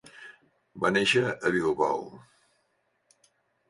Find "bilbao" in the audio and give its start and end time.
1.59-2.05